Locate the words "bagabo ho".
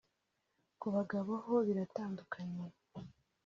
0.95-1.53